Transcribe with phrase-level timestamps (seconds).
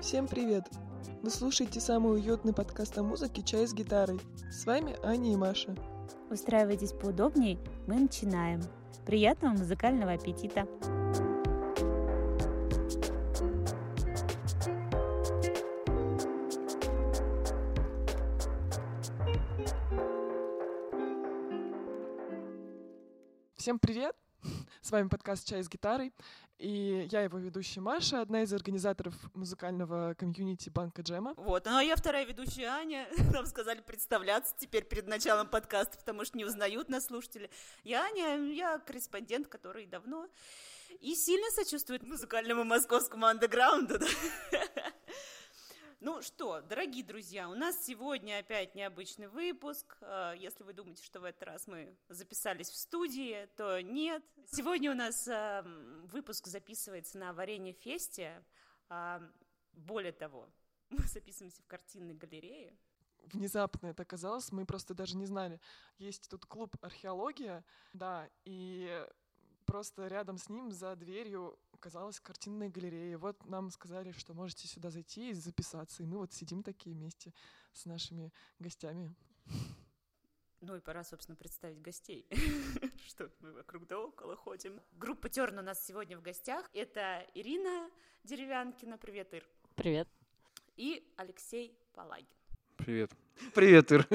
[0.00, 0.64] Всем привет!
[1.22, 4.20] Вы слушаете самый уютный подкаст о музыке «Чай с гитарой».
[4.50, 5.74] С вами Аня и Маша.
[6.30, 8.60] Устраивайтесь поудобнее, мы начинаем.
[9.06, 10.68] Приятного музыкального аппетита!
[23.64, 24.14] Всем привет!
[24.82, 26.12] С вами подкаст «Чай с гитарой».
[26.58, 31.32] И я его ведущая Маша, одна из организаторов музыкального комьюнити Банка Джема.
[31.38, 33.08] Вот, ну а я вторая ведущая Аня.
[33.32, 37.48] Нам сказали представляться теперь перед началом подкаста, потому что не узнают нас слушатели.
[37.84, 40.28] Я Аня, я корреспондент, который давно
[41.00, 43.98] и сильно сочувствует музыкальному московскому андеграунду.
[46.06, 49.96] Ну что, дорогие друзья, у нас сегодня опять необычный выпуск.
[50.02, 54.22] А, если вы думаете, что в этот раз мы записались в студии, то нет.
[54.44, 55.62] Сегодня у нас а,
[56.12, 58.44] выпуск записывается на Варенье Фесте.
[58.90, 59.22] А,
[59.72, 60.46] более того,
[60.90, 62.76] мы записываемся в картинной галерее.
[63.32, 65.58] Внезапно это оказалось, мы просто даже не знали.
[65.96, 69.08] Есть тут клуб археология, да, и
[69.64, 73.18] просто рядом с ним за дверью оказалась картинная галерея.
[73.18, 76.02] Вот нам сказали, что можете сюда зайти и записаться.
[76.02, 77.32] И мы вот сидим такие вместе
[77.72, 79.14] с нашими гостями.
[80.60, 82.26] Ну и пора, собственно, представить гостей.
[83.06, 84.80] Что мы вокруг да около ходим.
[84.92, 86.70] Группа Терн у нас сегодня в гостях.
[86.72, 87.90] Это Ирина
[88.24, 88.96] Деревянкина.
[88.96, 89.46] Привет, Ир.
[89.74, 90.08] Привет.
[90.76, 92.26] И Алексей Палагин.
[92.76, 93.10] Привет.
[93.54, 94.06] Привет, Ир.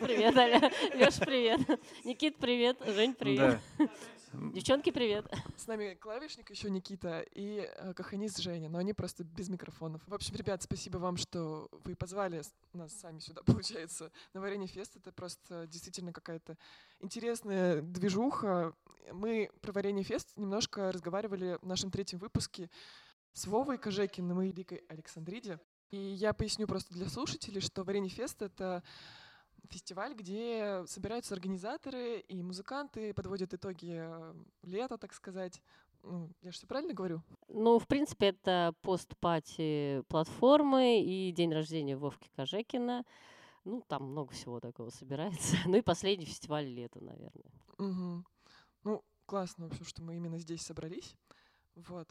[0.00, 0.72] Привет, Аля.
[0.94, 1.60] Леш, привет.
[2.04, 2.78] Никит, привет.
[2.86, 3.60] Жень, привет.
[3.78, 3.88] Да.
[4.32, 5.26] Девчонки, привет.
[5.56, 10.00] С нами клавишник еще Никита и э, каханист Женя, но они просто без микрофонов.
[10.06, 12.42] В общем, ребят, спасибо вам, что вы позвали
[12.72, 14.96] нас сами сюда, получается, на Варенье Фест.
[14.96, 16.56] Это просто действительно какая-то
[17.00, 18.72] интересная движуха.
[19.12, 22.70] Мы про Варенье Фест немножко разговаривали в нашем третьем выпуске
[23.34, 25.58] с Вовой Кожекиным и Ликой Александриде.
[25.92, 28.82] И я поясню просто для слушателей, что Варенье Фест— это
[29.68, 35.62] фестиваль, где собираются организаторы и музыканты, подводят итоги э, лета, так сказать.
[36.02, 37.22] Ну, я же все правильно говорю?
[37.48, 43.04] Ну, в принципе, это пост-пати платформы и день рождения Вовки Кожекина.
[43.64, 45.56] Ну, там много всего такого собирается.
[45.66, 47.52] Ну и последний фестиваль лета, наверное.
[47.78, 48.24] Угу.
[48.84, 51.14] Ну, классно вообще, что мы именно здесь собрались.
[51.74, 52.08] Вот.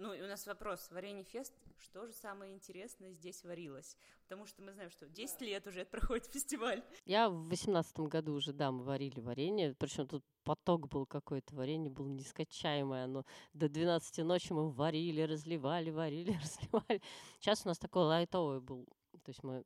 [0.00, 0.90] Ну, и у нас вопрос.
[0.90, 3.98] Варенье фест, что же самое интересное здесь варилось?
[4.22, 6.82] Потому что мы знаем, что 10 лет уже проходит фестиваль.
[7.04, 9.74] Я в восемнадцатом году уже, да, мы варили варенье.
[9.78, 13.04] Причем тут поток был какой-то, варенье было нескачаемое.
[13.04, 17.02] Оно до 12 ночи мы варили, разливали, варили, разливали.
[17.38, 18.86] Сейчас у нас такой лайтовый был.
[19.22, 19.62] То есть мы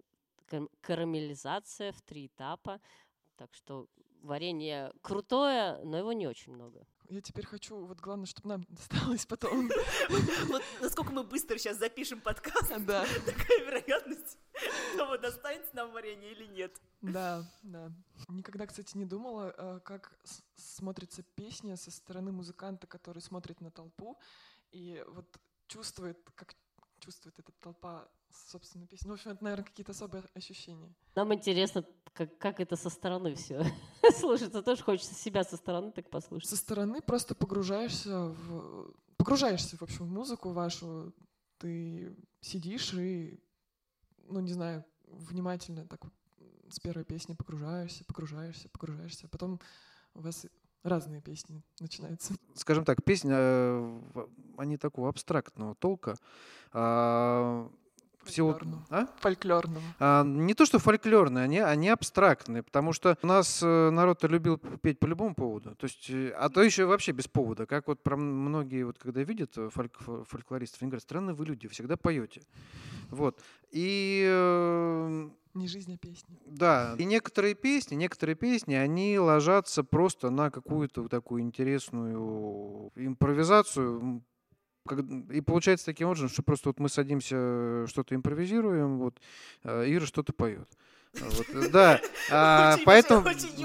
[0.81, 2.81] карамелизация в три этапа.
[3.37, 3.87] Так что
[4.21, 6.85] варенье крутое, но его не очень много.
[7.09, 9.71] Я теперь хочу, вот главное, чтобы нам досталось потом.
[10.49, 13.05] Вот насколько мы быстро сейчас запишем подкаст, да.
[13.27, 14.39] такая вероятность,
[14.97, 16.81] того достанется нам варенье или нет.
[17.03, 17.93] Да, да.
[18.29, 20.19] Никогда, кстати, не думала, э, как
[20.57, 24.19] смотрится песня со стороны музыканта, который смотрит на толпу
[24.73, 25.27] и вот
[25.67, 26.55] чувствует, как
[27.05, 29.09] чувствует эта толпа собственную песню.
[29.09, 30.93] Ну, в общем, это, наверное, какие-то особые ощущения.
[31.15, 33.65] Нам интересно, как, как это со стороны все
[34.19, 34.63] слушается.
[34.63, 36.49] Тоже хочется себя со стороны так послушать.
[36.49, 38.95] Со стороны просто погружаешься в...
[39.17, 41.15] Погружаешься, в общем, в музыку вашу.
[41.59, 43.41] Ты сидишь и,
[44.29, 46.03] ну, не знаю, внимательно так
[46.69, 49.29] с первой песни погружаешься, погружаешься, погружаешься.
[49.29, 49.61] Потом
[50.15, 50.47] у вас
[50.85, 52.35] разные песни начинаются.
[52.55, 56.17] Скажем так, песни, э, они такого абстрактного толка.
[56.73, 57.69] А,
[58.23, 58.59] всего...
[58.91, 59.07] А?
[59.21, 59.83] Фольклорного.
[59.99, 64.59] А, не то, что фольклорные, они, они абстрактные, потому что у нас э, народ любил
[64.59, 65.75] петь по любому поводу.
[65.75, 67.67] То есть, э, а то еще вообще без повода.
[67.67, 71.97] Как вот про многие, вот когда видят фольк, фольклористов, они говорят, странные вы люди, всегда
[71.97, 72.43] поете.
[73.11, 73.41] Вот.
[73.71, 76.39] И не жизнь, а песни.
[76.47, 84.23] Да, и некоторые песни, некоторые песни, они ложатся просто на какую-то такую интересную импровизацию,
[85.31, 89.19] и получается таким образом, что просто вот мы садимся, что-то импровизируем, вот,
[89.63, 90.69] э, Ира что-то поет.
[91.21, 92.01] Вот, э, да,
[92.31, 93.27] а, Очень- поэтому...
[93.27, 93.57] Очень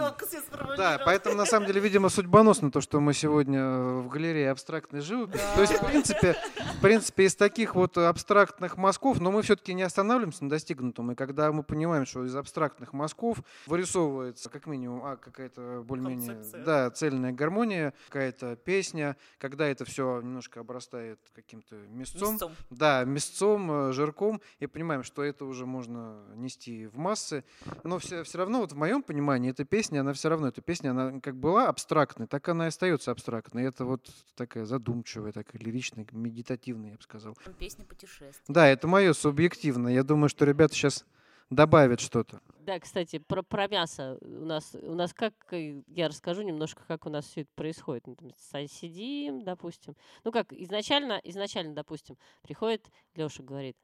[0.78, 3.64] Да, поэтому на самом деле, видимо, судьбоносно то, что мы сегодня
[4.02, 5.44] в галерее абстрактной живописи.
[5.56, 6.36] То есть, в принципе,
[6.78, 11.12] в принципе, из таких вот абстрактных мазков, но мы все-таки не останавливаемся на достигнутом.
[11.12, 16.92] И когда мы понимаем, что из абстрактных мазков вырисовывается как минимум а, какая-то более-менее да,
[16.92, 22.52] цельная гармония, какая-то песня, когда это все немножко обрастает каким-то мясцом, Мясцом.
[22.70, 27.44] да, мясцом, э, жирком, и понимаем, что это уже можно нести в массы.
[27.84, 30.92] Но все, все равно, вот в моем понимании, эта песня, она все равно, эта песня,
[30.92, 33.64] она как была абстрактной, так она и остается абстрактной.
[33.66, 37.38] Это вот такая задумчивая, такая лиричная, медитативная, я бы сказал.
[37.58, 38.34] Песня путешествия.
[38.48, 39.94] Да, это мое субъективное.
[39.94, 41.06] Я думаю, что ребята сейчас
[41.50, 42.42] добавят что-то.
[42.60, 44.18] Да, кстати, про, про мясо.
[44.22, 48.06] У нас, у нас как, э, я расскажу немножко, как у нас все это происходит.
[48.08, 48.32] Ну, там,
[48.68, 49.96] сидим, допустим.
[50.24, 53.76] Ну, как изначально, изначально, допустим, приходит Леша, говорит,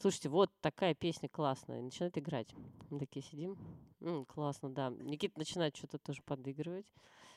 [0.00, 2.54] слушайте, вот такая песня классная, начинает играть.
[2.90, 3.56] Мы такие сидим,
[4.00, 4.90] «М, классно, да.
[4.90, 6.92] Никита начинает что-то тоже подыгрывать.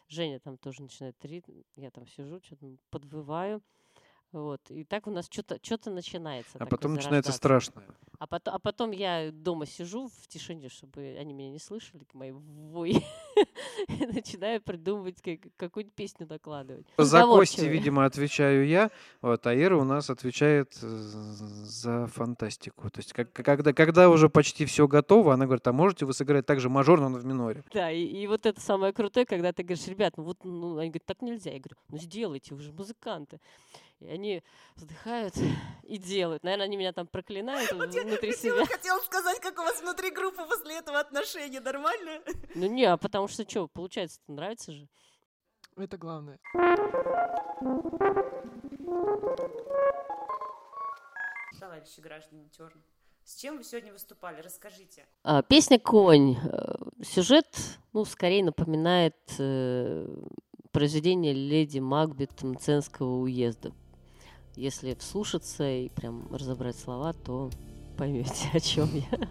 [0.07, 1.61] Женя там тоже начинает ритм.
[1.75, 3.63] Я там сижу, что-то подвываю.
[4.31, 4.61] Вот.
[4.69, 6.57] И так у нас что-то что начинается.
[6.57, 7.85] А потом начинается страшное.
[8.17, 12.31] А потом, а потом я дома сижу в тишине, чтобы они меня не слышали, мои
[12.31, 13.03] вой,
[13.87, 16.85] и начинаю придумывать, как- какую-нибудь песню накладывать.
[16.99, 18.91] За Кости, видимо, отвечаю я,
[19.21, 22.91] вот, а Ира у нас отвечает э, за фантастику.
[22.91, 26.45] То есть как- когда, когда уже почти все готово, она говорит, а можете вы сыграть
[26.45, 27.63] также мажорно, но в миноре?
[27.73, 30.89] Да, и, и вот это самое крутое, когда ты говоришь, ребят, ну вот, ну, они
[30.91, 31.51] говорят, так нельзя.
[31.53, 33.39] Я говорю, ну сделайте, вы же музыканты.
[34.01, 34.43] И они
[34.75, 35.35] вздыхают
[35.83, 36.43] и делают.
[36.43, 38.57] Наверное, они меня там проклинают внутри себя.
[38.61, 42.21] Я хотела сказать, как у вас внутри группы после этого отношения нормально?
[42.55, 44.87] Ну не, а потому что что, получается, нравится же.
[45.77, 46.39] Это главное.
[51.59, 52.81] Товарищи граждане Терн,
[53.23, 54.41] с чем вы сегодня выступали?
[54.41, 55.05] Расскажите.
[55.23, 56.35] А, Песня «Конь».
[56.35, 57.47] Э, Сюжет,
[57.93, 60.07] ну, скорее напоминает э,
[60.71, 63.71] произведение леди Макбет Мценского уезда.
[64.55, 67.49] Если вслушаться и прям разобрать слова, то
[67.97, 69.29] поймете, о чем я.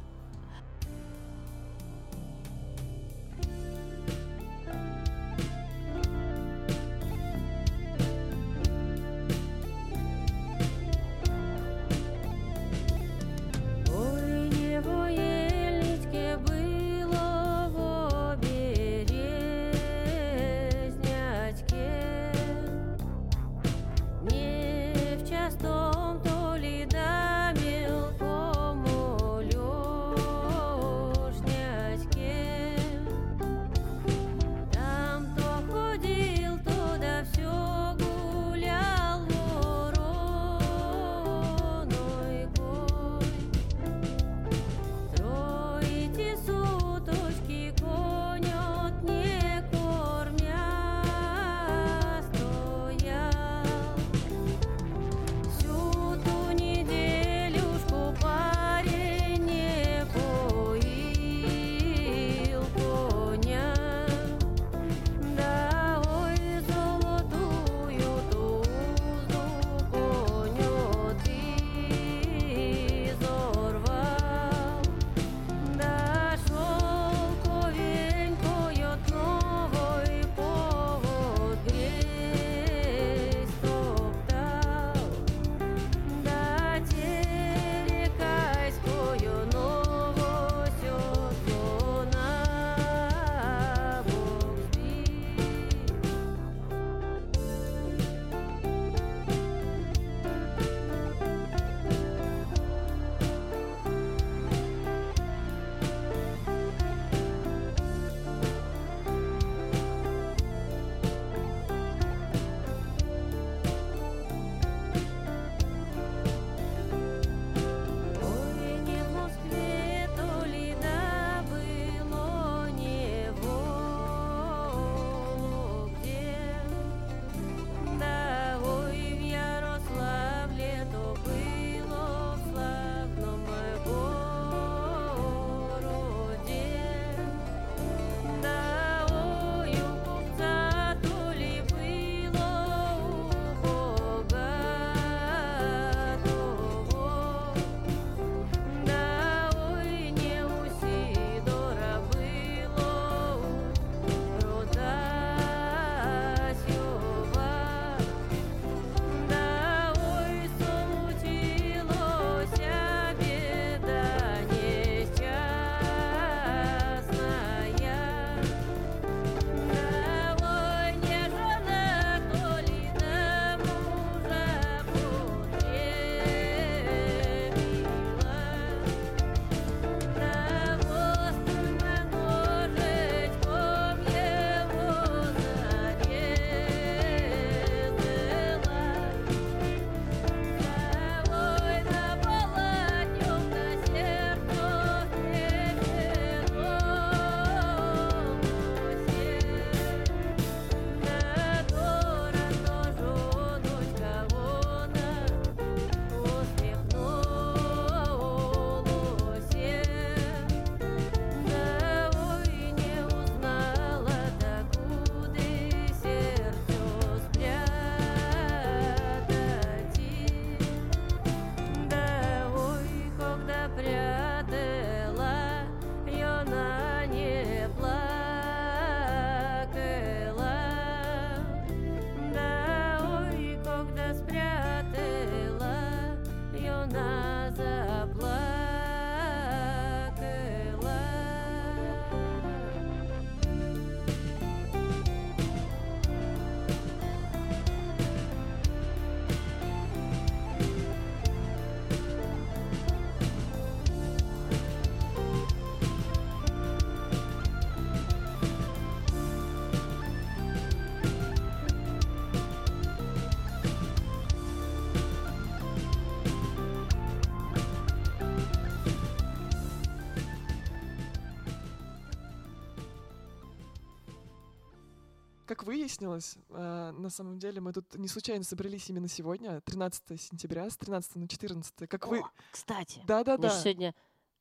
[275.70, 280.76] Выяснилось, э, на самом деле мы тут не случайно собрались именно сегодня, 13 сентября, с
[280.76, 281.88] 13 на 14.
[281.88, 282.20] Как вы...
[282.20, 283.50] О, Кстати, у меня Да-да-да.
[283.50, 283.94] сегодня,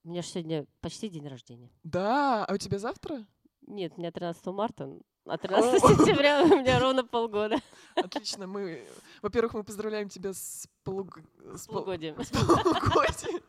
[0.04, 1.70] у меня же сегодня почти день рождения.
[1.84, 3.28] Да, а у тебя завтра?
[3.68, 4.90] Нет, у меня 13 марта,
[5.26, 7.58] а 13 сентября у меня ровно полгода.
[7.96, 8.84] Отлично, мы...
[9.22, 11.20] Во-первых, мы поздравляем тебя с, полуг...
[11.56, 12.16] с пол- Полугодием.
[12.24, 13.42] с полугодием.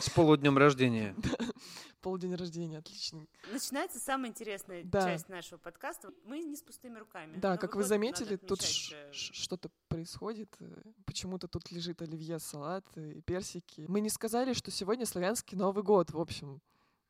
[0.00, 1.16] С полуднем рождения.
[2.02, 3.26] Полдень рождения, отлично.
[3.52, 5.02] Начинается самая интересная Да.
[5.02, 6.12] часть нашего подкаста.
[6.24, 7.36] Мы не с пустыми руками.
[7.38, 10.54] Да, Новый как вы заметили, тут ш- что-то происходит.
[10.58, 13.84] э, Почему-то тут лежит оливье, салат и персики.
[13.88, 16.60] Мы не сказали, что сегодня славянский Новый год, в общем.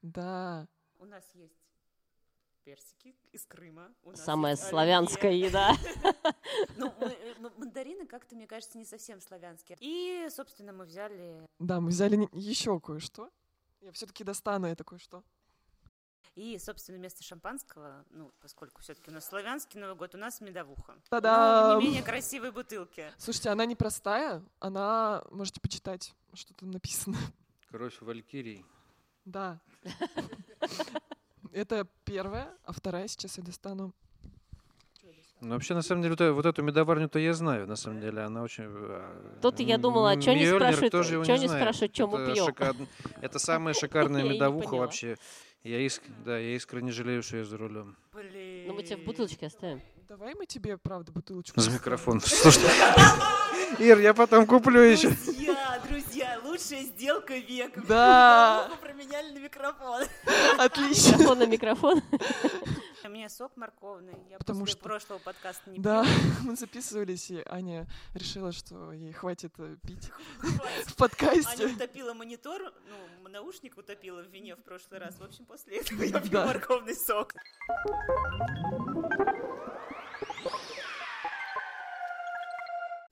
[0.02, 0.68] Да.
[0.98, 1.56] У нас есть
[2.64, 3.90] персики из Крыма.
[4.04, 5.48] у нас Самая есть славянская оливье.
[5.48, 5.72] еда.
[6.76, 9.78] Ну, э, м- мандарины как-то, мне кажется, не совсем славянские.
[9.80, 11.46] И, собственно, мы взяли...
[11.58, 13.30] Да, мы взяли еще кое-что.
[13.82, 15.24] Я все-таки достану это кое-что.
[16.36, 20.92] И, собственно, вместо шампанского, ну, поскольку все-таки у нас славянский Новый год, у нас медовуха.
[20.94, 21.80] Но в Та-дам!
[21.80, 23.12] не менее красивой бутылке.
[23.18, 27.18] Слушайте, она непростая, она, можете почитать, что там написано.
[27.70, 28.64] Кровь Валькирии.
[29.24, 29.60] Да.
[31.52, 33.92] Это первая, а вторая сейчас я достану.
[35.44, 38.22] Ну, вообще, на самом деле, вот, э- вот эту медоварню-то я знаю, на самом деле,
[38.22, 38.64] она очень...
[38.68, 40.92] э, Тут я думала, м, чё не спрашивают,
[41.26, 42.48] чё не спрашивают, чё мы Это пьём?
[42.48, 42.86] шикарн-
[43.20, 45.16] Это самая шикарная медовуха вообще.
[45.64, 46.02] Я, иск...
[46.24, 47.96] да, я искренне жалею, что я за рулем.
[48.12, 48.66] Блин.
[48.68, 49.80] Ну мы тебе в бутылочке оставим.
[50.08, 51.60] Давай мы тебе, правда, бутылочку.
[51.60, 52.20] За микрофон.
[52.20, 52.62] Слушай,
[53.80, 55.08] Ир, я потом куплю еще.
[55.10, 57.80] Друзья, друзья, лучшая сделка века.
[57.88, 58.68] Да.
[58.80, 60.02] Променяли на микрофон.
[60.58, 61.12] Отлично.
[61.12, 62.02] Микрофон на микрофон.
[63.04, 64.16] У меня сок морковный.
[64.30, 66.04] Я Потому после что- прошлого подкаста не Да,
[66.44, 70.10] мы записывались, и Аня решила, что ей хватит э, пить
[70.86, 71.64] в подкасте.
[71.64, 75.16] Аня утопила монитор, ну, наушник утопила в вине в прошлый раз.
[75.18, 77.34] В общем, после этого я пью морковный сок.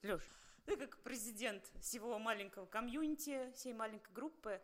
[0.03, 0.23] Лёш,
[0.67, 4.61] ты как президент всего маленького комьюнити, всей маленькой группы,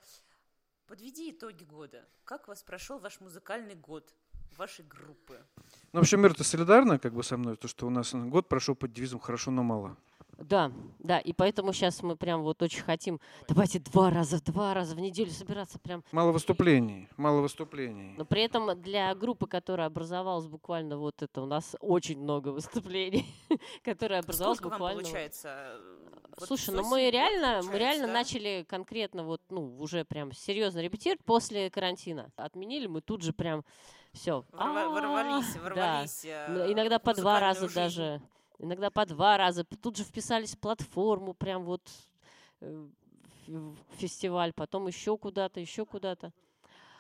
[0.87, 2.09] подведи итоги года.
[2.25, 4.14] Как у вас прошел ваш музыкальный год
[4.56, 5.38] вашей группы?
[5.92, 8.48] Ну, в общем, Ир, ты солидарна как бы со мной, то, что у нас год
[8.48, 9.96] прошел под девизом «хорошо, но мало».
[10.38, 14.94] Да, да, и поэтому сейчас мы прям вот очень хотим, давайте два раза, два раза
[14.94, 16.04] в неделю собираться прям.
[16.12, 18.14] Мало выступлений, мало выступлений.
[18.18, 23.26] Но при этом для группы, которая образовалась буквально вот это, у нас очень много выступлений,
[23.82, 25.00] которая образовалась Сколько вам буквально...
[25.00, 25.80] вот- получается?
[26.38, 28.12] вот Слушай, ну мы реально, мы реально да?
[28.12, 32.30] начали конкретно вот, ну, уже прям серьезно репетировать после карантина.
[32.36, 33.64] Отменили мы тут же прям
[34.16, 34.44] все.
[34.52, 36.25] Ворва- Ворвались, ворвались.
[36.25, 38.20] э, Иногда по два раза даже.
[38.58, 39.64] Иногда по два раза.
[39.64, 41.82] Тут же вписались в платформу, прям вот
[42.61, 42.87] э,
[43.99, 46.32] фестиваль, потом еще куда-то, еще куда-то.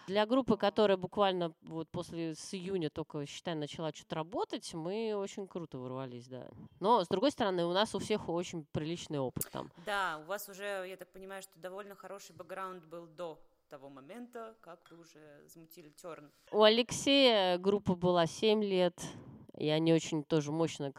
[0.06, 5.48] Для группы, которая буквально вот после с июня только, считай, начала что-то работать, мы очень
[5.48, 6.46] круто ворвались, да.
[6.78, 9.68] Но, с другой стороны, у нас у всех очень приличный опыт там.
[9.84, 14.56] Да, у вас уже, я так понимаю, что довольно хороший бэкграунд был до того момента,
[14.60, 16.30] как вы уже замутили терн.
[16.52, 18.94] У Алексея группа была 7 лет,
[19.56, 20.92] и они очень тоже мощно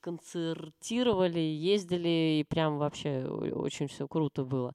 [0.00, 4.74] концертировали, ездили, и прям вообще очень все круто было.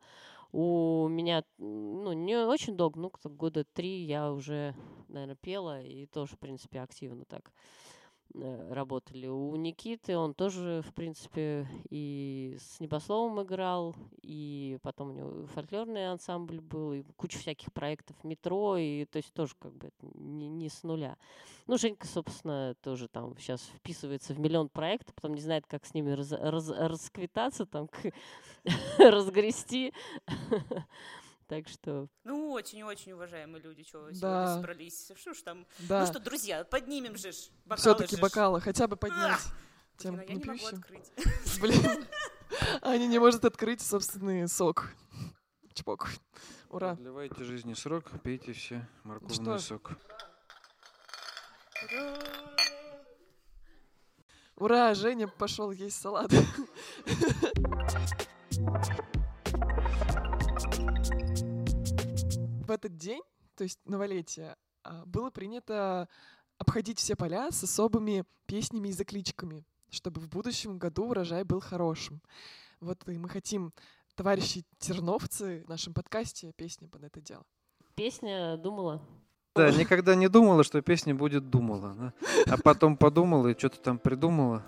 [0.51, 4.73] У меня, ну, не очень долго, ну, года три я уже,
[5.07, 7.51] наверное, пела, и тоже, в принципе, активно так
[8.33, 9.27] работали.
[9.27, 16.09] У Никиты он тоже, в принципе, и с небословом играл, и потом у него фольклорный
[16.11, 20.69] ансамбль был, и куча всяких проектов метро, и то есть тоже как бы не, не
[20.69, 21.17] с нуля.
[21.67, 25.93] Ну, Женька, собственно, тоже там сейчас вписывается в миллион проектов, потом не знает, как с
[25.93, 27.89] ними раз- раз- расквитаться, там,
[28.97, 29.93] разгрести.
[31.49, 34.15] Так что Ну, очень-очень уважаемые люди, что вы Да.
[34.17, 35.11] сегодня собрались.
[35.15, 35.65] Что ж там?
[35.79, 39.41] Да, Ну что, друзья, поднимем же ж бокалы все-таки бокалы, хотя бы поднять.
[39.97, 41.11] Тем Блин, а я не могу открыть.
[41.61, 42.05] Блин,
[42.81, 44.89] Аня не может открыть собственный сок.
[45.73, 46.07] Чпок.
[46.69, 46.95] Ура.
[46.95, 49.59] Подливайте жизни срок, пейте все морковный что?
[49.59, 49.91] сок.
[54.55, 56.31] Ура, Женя пошел есть салат.
[62.69, 63.23] В этот день,
[63.55, 66.07] то есть новолетие, а, было принято
[66.59, 72.21] обходить все поля с особыми песнями и закличками, чтобы в будущем году урожай был хорошим.
[72.79, 73.73] Вот и мы хотим,
[74.13, 77.43] товарищи терновцы, в нашем подкасте песни под это дело.
[77.95, 79.01] песня думала.
[79.55, 81.95] Да, никогда не думала, что песня будет думала.
[81.95, 82.13] да.
[82.53, 84.63] А потом подумала и что-то там придумала.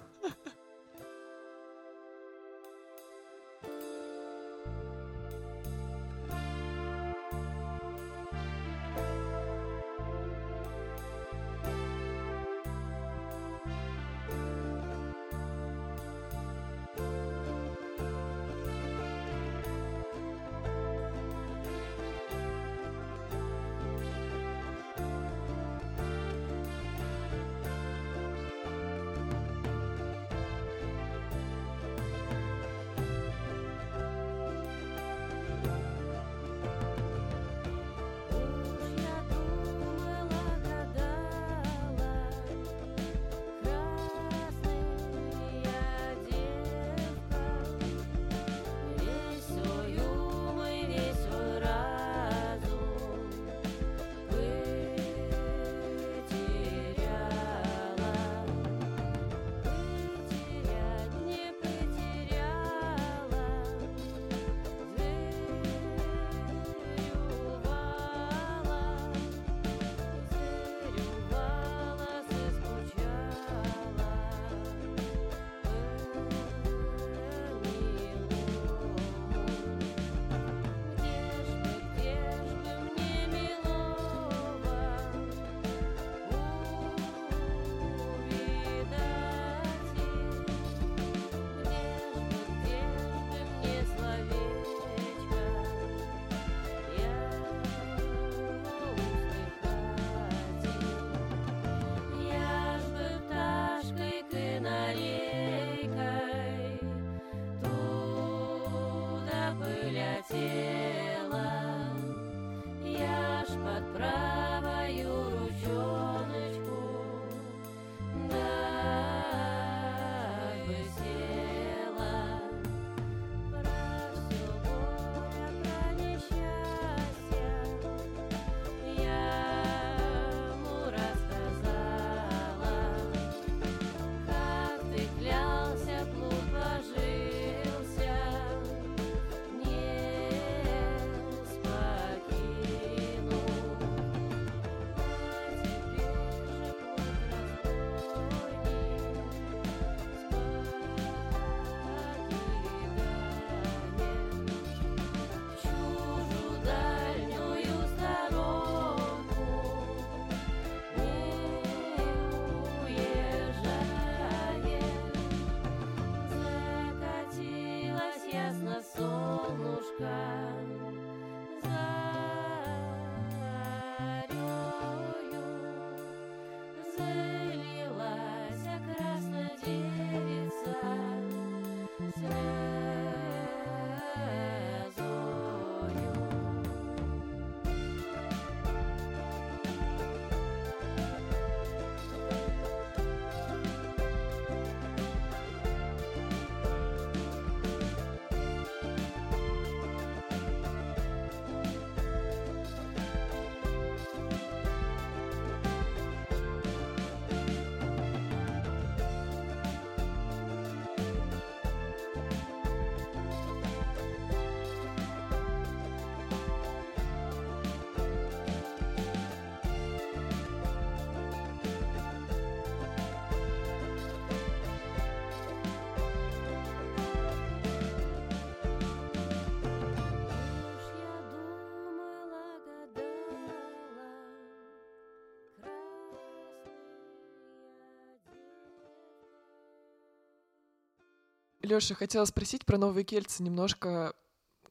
[241.71, 244.13] Леша, хотела спросить про новые кельцы немножко,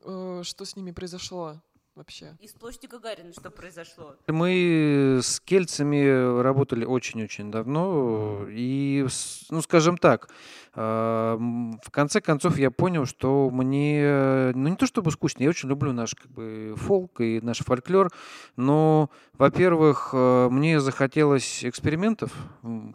[0.05, 1.63] э, что с ними произошло
[1.95, 2.37] вообще?
[2.41, 4.15] Из площади Гагарина что произошло?
[4.27, 10.29] Мы с кельцами работали очень-очень давно, и, с- ну, скажем так,
[10.75, 15.69] а, в конце концов я понял, что мне, ну, не то чтобы скучно, я очень
[15.69, 18.11] люблю наш, как бы, фолк и наш фольклор,
[18.57, 22.33] но, во-первых, э, мне захотелось экспериментов,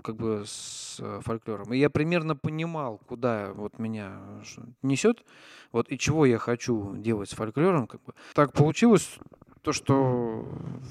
[0.03, 4.17] как бы, с э, фольклором, и я примерно понимал, куда вот меня
[4.81, 5.23] несет,
[5.71, 8.13] вот, и чего я хочу делать с фольклором, как бы.
[8.33, 8.84] Так получилось,
[9.65, 10.45] то, что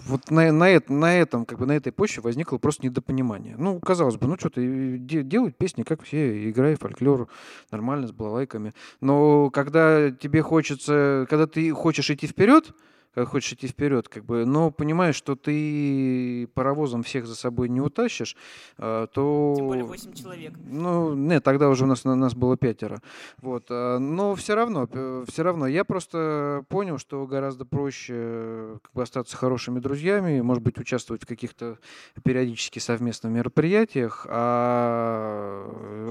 [0.07, 3.55] вот на, на, на этом, как бы на этой почве возникло просто недопонимание.
[3.57, 7.29] Ну, казалось бы, ну что ты де- делают песни, как все, играй фольклор,
[7.71, 8.73] нормально, с балалайками.
[9.01, 12.75] Но когда тебе хочется, когда ты хочешь идти вперед,
[13.15, 17.81] когда хочешь идти вперед, как бы, но понимаешь, что ты паровозом всех за собой не
[17.81, 18.37] утащишь,
[18.77, 19.55] а, то...
[19.57, 20.53] Тем более 8 человек.
[20.67, 23.01] Ну, нет, тогда уже у нас, на нас было пятеро.
[23.41, 23.67] Вот.
[23.71, 24.89] а, Но все равно,
[25.29, 30.63] все равно, я просто понял, что гораздо проще э, как бы остаться хорошими друзьями, может
[30.63, 31.79] быть, участвовать в каких-то
[32.25, 36.11] периодически совместных мероприятиях, а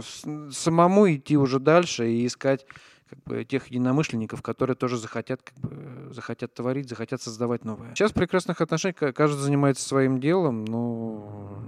[0.51, 2.65] самому идти уже дальше и искать
[3.09, 7.93] как бы, тех единомышленников, которые тоже захотят, как бы, захотят творить, захотят создавать новое.
[7.95, 11.61] Сейчас в прекрасных отношениях ка- каждый занимается своим делом, но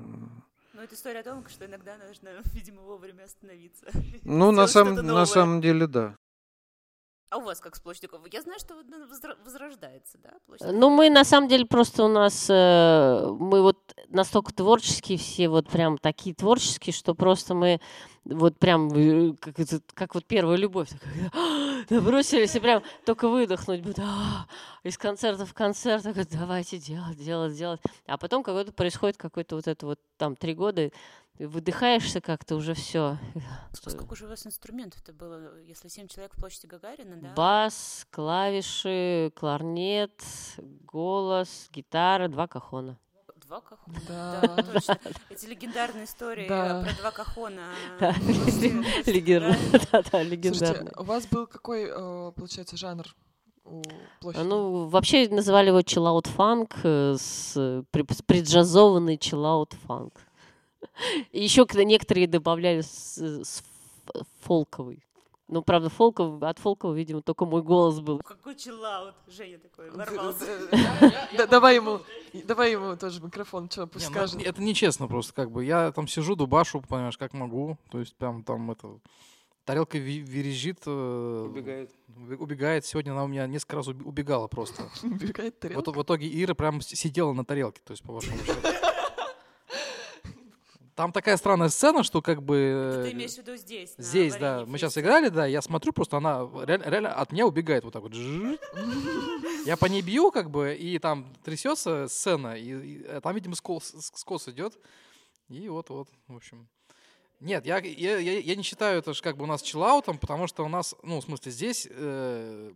[0.86, 3.86] это история о том, что иногда нужно, видимо, вовремя остановиться.
[4.24, 6.16] Ну, на, что-то на самом деле, да.
[7.36, 8.10] А у вас как с площадью?
[8.32, 9.06] Я знаю, что ну,
[9.44, 10.68] возрождается, да, площадь?
[10.72, 15.68] Ну, мы на самом деле просто у нас, э, мы вот настолько творческие все, вот
[15.68, 17.82] прям такие творческие, что просто мы
[18.24, 19.54] вот прям, э, как,
[19.94, 21.30] как вот первая любовь, такая,
[21.90, 24.48] набросились и прям только выдохнуть, бы, да,
[24.84, 27.82] из концерта в концерт, давайте делать, делать, делать.
[28.08, 30.90] А потом какой-то происходит какой-то вот это вот там три года,
[31.40, 33.18] выдыхаешься как-то уже все.
[33.74, 37.34] Сколько же у вас инструментов-то было, если 7 человек в площади Гагарина, да?
[37.36, 40.24] Бас, клавиши, кларнет,
[40.86, 42.98] голос, гитара, два кахона.
[43.48, 43.98] Два кахона.
[44.08, 44.42] Да.
[44.42, 44.98] Да, точно.
[45.30, 46.82] Эти легендарные истории Да.
[46.84, 47.68] про два кахона.
[48.00, 48.12] Да.
[49.06, 49.56] Легендарно.
[49.56, 49.80] Гагарина.
[49.92, 50.92] Да-да, Слушайте, легендарно.
[50.98, 53.06] у вас был какой, э, получается, жанр
[53.66, 53.84] у
[54.22, 54.44] площади?
[54.48, 57.84] Ну, вообще называли его чиллаут фанк, э, с, э,
[58.26, 60.14] преджазованный чиллаут фанк.
[60.16, 60.25] И
[61.32, 63.64] еще некоторые добавляли с, с
[64.42, 65.06] фолковый.
[65.48, 68.18] Ну, правда, фолков, от фолкова, видимо, только мой голос был.
[68.20, 69.14] Какой чиллаут.
[69.28, 70.46] Женя такой ворвался.
[71.50, 72.02] Давай ему,
[72.46, 74.42] давай ему тоже микрофон, что, пусть ну, скажет.
[74.42, 75.64] это нечестно просто, как бы.
[75.64, 77.78] Я там сижу, дубашу, понимаешь, как могу.
[77.92, 79.00] То есть прям там это...
[79.66, 81.92] Тарелка визжит, э, Убегает.
[82.40, 82.86] убегает.
[82.86, 84.90] Сегодня она у меня несколько раз убегала просто.
[85.04, 85.90] Убегает тарелка.
[85.90, 88.60] Вот в итоге Ира прям сидела на тарелке, то есть по вашему счету.
[90.96, 92.56] Там такая странная сцена, что как бы...
[92.56, 93.94] Это э, ты имеешь в виду здесь?
[93.98, 94.64] Здесь, да.
[94.66, 98.02] Мы сейчас играли, да, я смотрю, просто она реально, реально от меня убегает вот так
[98.02, 98.14] вот.
[99.66, 103.56] Я по ней бью, как бы, и там трясется сцена, и, и, э, там, видимо,
[103.56, 104.80] скос, скос идет.
[105.50, 106.68] И вот-вот, в общем.
[107.42, 110.48] Нет, я, я, я, я не считаю это ж как бы у нас чиллаутом, потому
[110.48, 112.72] что у нас, ну, в смысле, здесь, э,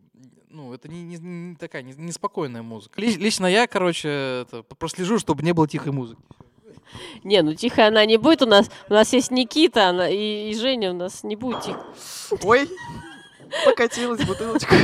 [0.50, 3.00] ну, это не, не- не такая не- неспокойная музыка.
[3.00, 4.10] Ли- лично я, короче,
[4.42, 6.22] это, прослежу, чтобы не было тихой музыки.
[7.24, 8.70] Не, ну тихо она не будет у нас.
[8.90, 11.86] У нас есть Никита она, и, и Женя у нас не будет тихо.
[12.44, 12.70] Ой,
[13.66, 14.76] покатилась бутылочка.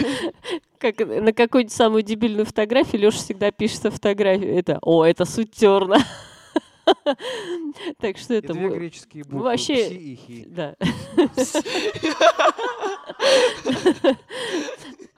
[0.80, 4.58] Как на какую-нибудь самую дебильную фотографию Леша всегда пишет фотографию.
[4.58, 5.98] Это, о, это суть терна.
[8.00, 8.54] Так что это...
[8.54, 9.44] две греческие буквы.
[9.44, 10.46] вообще- Пси и хи.
[10.48, 10.76] Да.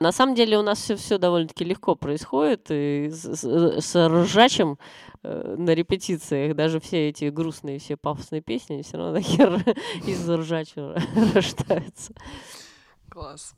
[0.00, 4.78] На самом деле у нас все, все довольно-таки легко происходит, и с, с- с ржачем
[5.24, 9.64] э, на репетициях даже все эти грустные, все пафосные песни все равно такие р-
[10.06, 10.96] из ржачего
[11.34, 12.14] рождаются.
[13.10, 13.54] Класс.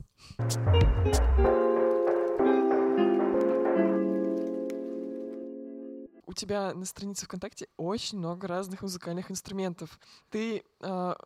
[6.31, 9.99] У тебя на странице ВКонтакте очень много разных музыкальных инструментов.
[10.29, 11.17] Ты, а,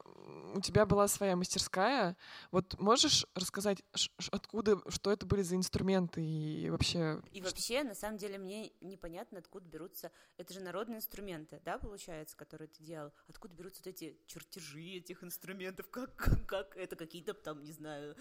[0.55, 2.17] у тебя была своя мастерская.
[2.49, 3.83] Вот можешь рассказать,
[4.31, 7.21] откуда, что это были за инструменты и вообще...
[7.33, 10.11] И вообще, на самом деле, мне непонятно, откуда берутся...
[10.37, 13.13] Это же народные инструменты, да, получается, которые ты делал?
[13.27, 15.87] Откуда берутся вот эти чертежи этих инструментов?
[15.91, 18.15] Как, как, как это какие-то там, не знаю,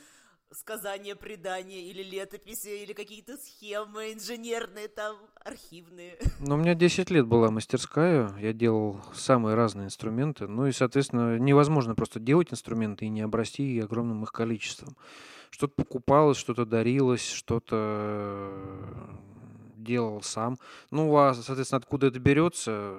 [0.55, 6.19] сказания, предания или летописи, или какие-то схемы инженерные там, архивные.
[6.41, 10.47] Ну, у меня 10 лет была мастерская, я делал самые разные инструменты.
[10.47, 14.97] Ну и, соответственно, невозможно просто делать инструменты и не обрасти огромным их количеством.
[15.51, 18.53] Что-то покупалось, что-то дарилось, что-то
[19.85, 20.59] делал сам.
[20.91, 22.95] Ну, а, соответственно, откуда это берется?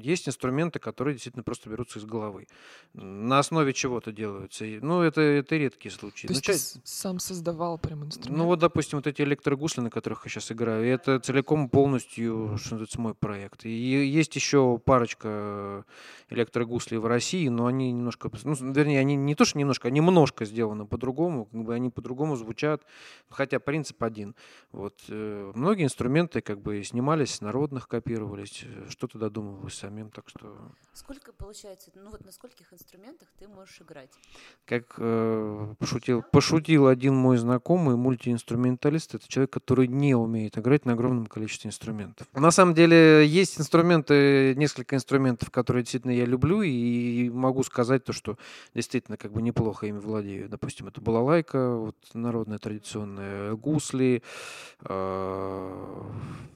[0.00, 2.46] Есть инструменты, которые действительно просто берутся из головы.
[2.94, 4.64] На основе чего-то делаются.
[4.64, 6.26] Ну, это, это редкие случаи.
[6.26, 8.36] То Ну, есть ты ча- сам создавал прям инструмент?
[8.38, 12.74] ну вот, допустим, вот эти электрогусли, на которых я сейчас играю, это целиком полностью что
[12.74, 13.66] называется, мой проект.
[13.66, 15.84] И есть еще парочка
[16.30, 20.44] электрогуслей в России, но они немножко, ну, вернее, они не то, что немножко, они немножко
[20.44, 22.82] сделаны по-другому, как бы они по-другому звучат,
[23.28, 24.34] хотя принцип один.
[24.72, 24.94] Вот.
[25.08, 30.72] э, Многие инструменты как бы снимались народных, копировались, э, что-то додумывалось самим, так что...
[30.92, 34.10] Сколько получается, ну вот на скольких инструментах ты можешь играть?
[34.64, 40.92] Как э, пошутил, пошутил один мой знакомый, мультиинструменталист, это человек, который не умеет играть на
[40.92, 42.28] огромном количестве инструментов.
[42.32, 48.12] На самом деле есть инструменты, несколько инструментов, которые действительно я люблю, и могу сказать то,
[48.12, 48.38] что
[48.74, 50.48] действительно как бы неплохо ими владею.
[50.48, 54.22] Допустим, это балалайка, вот народная традиционная, гусли,
[54.82, 56.03] э,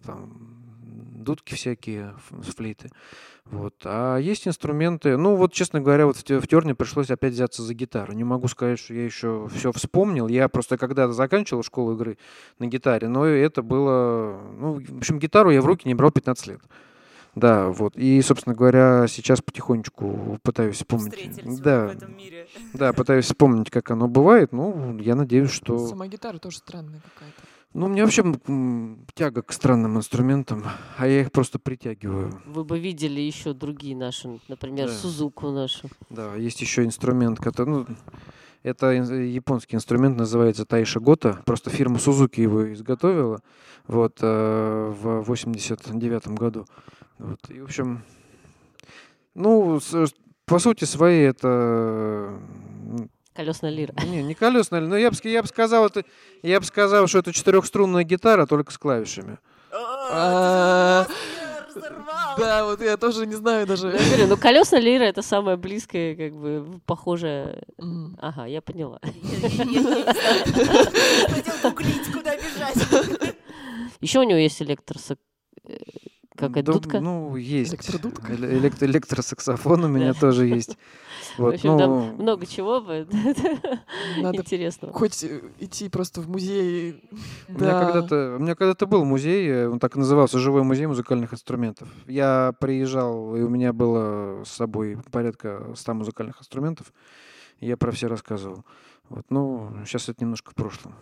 [0.04, 0.38] там,
[1.14, 2.14] дудки всякие,
[2.56, 2.90] флейты.
[3.44, 3.74] Вот.
[3.84, 7.62] А есть инструменты, ну вот, честно говоря, вот в, те- в Терне пришлось опять взяться
[7.62, 8.12] за гитару.
[8.12, 10.28] Не могу сказать, что я еще все вспомнил.
[10.28, 12.18] Я просто когда-то заканчивал школу игры
[12.58, 14.38] на гитаре, но это было...
[14.58, 16.60] Ну, в общем, гитару я в руки не брал 15 лет.
[17.34, 17.96] Да, вот.
[17.96, 21.14] И, собственно говоря, сейчас потихонечку пытаюсь вспомнить.
[21.14, 22.48] Встретились Да, в этом мире.
[22.74, 24.52] да, пытаюсь вспомнить, как оно бывает.
[24.52, 25.78] Ну, я надеюсь, что...
[25.86, 27.42] Сама гитара тоже странная какая-то.
[27.78, 30.64] Ну, у меня вообще м, тяга к странным инструментам,
[30.96, 32.42] а я их просто притягиваю.
[32.44, 34.92] Вы бы видели еще другие наши, например, Да.
[34.94, 35.88] Сузуку нашу.
[36.10, 37.86] Да, есть еще инструмент, который, ну,
[38.64, 41.40] это ин- японский инструмент, называется Тайши Гота.
[41.46, 43.42] Просто фирма Сузуки его изготовила
[43.86, 46.66] вот, э, в 89 году.
[47.20, 48.02] Вот, и, в общем,
[49.36, 50.12] ну, с-
[50.46, 51.46] по сути своей это...
[52.88, 53.08] м,
[53.38, 53.94] Колесная лира.
[54.04, 56.02] Не, не колесная, но я бы я бы сказал, это,
[56.42, 59.38] я бы сказал, что это четырехструнная гитара, только с клавишами.
[59.72, 61.06] А.
[62.36, 63.90] Да, вот я тоже не знаю даже.
[63.90, 67.62] Я говорю, ну колесная лира это самое близкое, как бы похожее.
[68.18, 68.98] Ага, я поняла.
[69.04, 69.84] Хотел
[72.12, 73.36] куда бежать.
[74.00, 75.20] Еще у него есть электросак...
[76.38, 77.00] Какая Да, дудка?
[77.00, 77.72] Ну, есть.
[77.74, 78.32] Электродудка?
[78.32, 80.78] Эле- элект- электросаксофон у меня тоже есть.
[81.36, 83.06] В Вот, общем, там ну, много чего бы
[84.18, 84.92] Надо интересного.
[84.92, 87.02] хоть э, идти просто в музей.
[87.48, 87.84] У меня Да.
[87.86, 91.88] когда-то, у меня когда-то был музей, э, он так и назывался, живой музей музыкальных инструментов.
[92.06, 96.92] Я приезжал, и у меня было с собой порядка 100 музыкальных инструментов.
[97.60, 98.64] и Я про все рассказывал.
[99.08, 100.94] Вот, ну, сейчас это немножко в прошлом.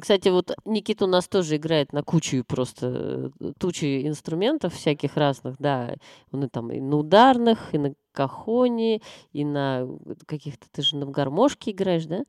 [0.00, 5.56] Кстати, вот Никита у нас тоже играет на кучу просто э, тучи инструментов всяких разных,
[5.58, 5.94] да.
[6.30, 9.00] Он там и на ударных, и на кахоне,
[9.32, 9.88] и на
[10.26, 12.24] каких-то, ты же на гармошке играешь, да?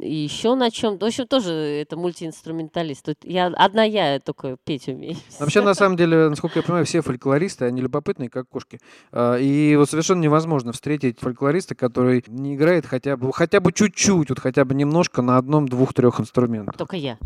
[0.00, 0.98] И еще на чем?
[0.98, 3.04] В общем, тоже это мультиинструменталист.
[3.04, 5.16] Тут я одна я только петь умею.
[5.40, 8.80] Вообще, на самом деле, насколько я понимаю, все фольклористы, они любопытные, как кошки.
[9.12, 14.30] А, И вот совершенно невозможно встретить фольклориста, который не играет хотя бы, хотя бы чуть-чуть,
[14.30, 16.76] вот хотя бы немножко на одном, двух, трех инструментах.
[16.76, 17.18] Только я.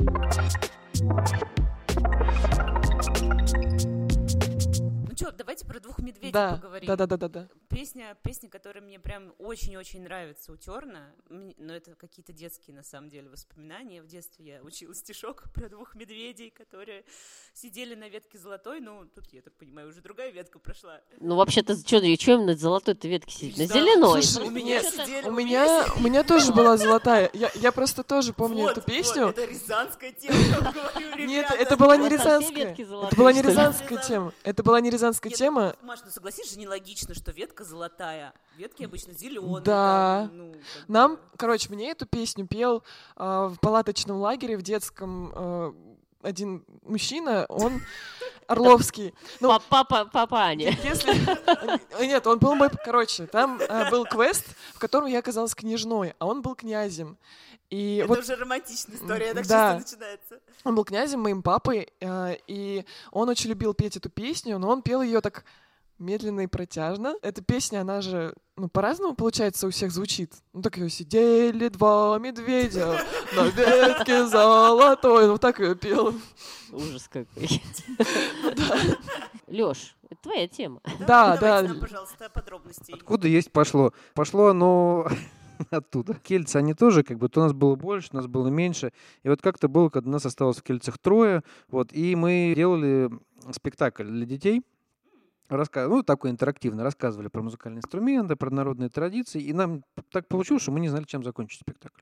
[6.29, 6.87] Медведей Да, поговорим.
[6.87, 7.49] да, да, да, да, да.
[7.69, 13.09] Песня, песня, которая мне прям очень-очень нравится у Терна, но это какие-то детские, на самом
[13.09, 14.03] деле, воспоминания.
[14.03, 17.05] В детстве я учила стишок про двух медведей, которые
[17.53, 18.81] сидели на ветке золотой.
[18.81, 21.01] Ну, тут, я так понимаю, уже другая ветка прошла.
[21.21, 23.59] Ну, вообще-то, что им на золотой-то ветке сидеть?
[23.59, 24.23] На Да, зеленой.
[24.23, 27.31] слушай, У меня сидели, У меня, у меня тоже была золотая.
[27.33, 29.27] Я, я просто тоже помню Вот, эту вот, песню.
[29.29, 30.37] это рязанская тема,
[30.95, 32.75] говорю, Нет, это была не рязанская.
[32.75, 34.33] Это была не что рязанская тема.
[34.43, 35.75] Это была не рязанская тема.
[35.83, 38.33] Маш, ну согласись же, нелогично, что ветка золотая.
[38.57, 39.63] Ветки обычно зеленые.
[39.63, 40.31] Да.
[40.33, 40.89] ну, как.
[40.89, 42.85] Нам, короче, мне эту песню пел
[43.17, 45.75] а, в палаточном лагере в детском а,
[46.23, 47.83] один мужчина, он
[48.47, 49.15] Орловский.
[49.41, 50.71] Ну, Па- Папа, папа Аня.
[50.85, 51.13] Если...
[52.05, 52.71] Нет, он был мой...
[52.85, 57.19] Короче, там а, был квест, в котором я оказалась княжной, а он был князем.
[57.71, 59.79] И Это вот уже романтичная история, так да.
[59.79, 60.41] чисто начинается.
[60.65, 64.83] он был князем, моим папой, э, и он очень любил петь эту песню, но он
[64.83, 65.45] пел ее так
[66.05, 67.15] медленно и протяжно.
[67.23, 70.33] Эта песня, она же, ну, по-разному, получается, у всех звучит.
[70.53, 72.99] Ну, так ее сидели два медведя
[73.35, 75.27] на ветке золотой.
[75.27, 76.15] Ну, так ее пел.
[76.73, 77.49] Ужас какой.
[79.47, 80.81] Лёш, это твоя тема.
[81.01, 81.63] Да, Давайте да.
[81.63, 82.95] нам, пожалуйста, подробностей.
[82.95, 83.93] Откуда есть пошло?
[84.15, 85.09] Пошло оно
[85.71, 86.15] оттуда.
[86.15, 88.93] Кельцы, они тоже, как бы, то у нас было больше, у нас было меньше.
[89.23, 93.11] И вот как-то было, когда нас осталось в Кельцах трое, вот, и мы делали
[93.53, 94.63] спектакль для детей.
[95.57, 95.89] Раска...
[95.89, 96.83] Ну, такой интерактивно.
[96.83, 99.41] Рассказывали про музыкальные инструменты, про народные традиции.
[99.41, 102.01] И нам так получилось, что мы не знали, чем закончить спектакль.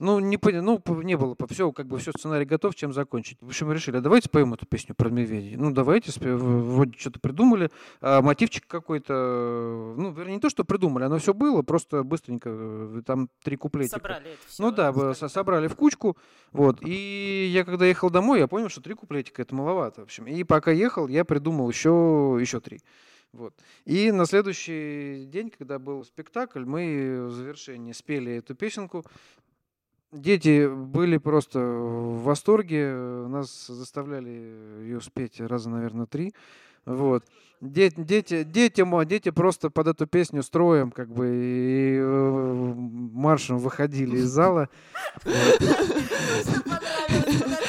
[0.00, 3.36] Ну, не, поня- ну, не было, все, как бы все, сценарий готов, чем закончить.
[3.42, 5.56] В общем, мы решили, а давайте споем эту песню про медведей.
[5.56, 11.04] Ну, давайте, вроде что-то придумали, а, мотивчик какой-то, э, ну, вернее, не то, что придумали,
[11.04, 13.96] оно все было, просто быстренько, э, там три куплетика.
[13.96, 14.62] Собрали это все.
[14.62, 16.16] Ну да, со- собрали в кучку,
[16.50, 20.26] вот, и я когда ехал домой, я понял, что три куплетика это маловато, в общем.
[20.26, 22.80] И пока ехал, я придумал еще, еще три.
[23.32, 23.54] Вот.
[23.84, 29.04] И на следующий день, когда был спектакль, мы в завершении спели эту песенку.
[30.12, 32.92] Дети были просто в восторге,
[33.28, 36.34] нас заставляли ее спеть раза, наверное, три.
[36.84, 37.24] Вот.
[37.60, 44.16] Дети, дети, дети, дети просто под эту песню строем, как бы, и э, маршем выходили
[44.16, 44.68] из зала.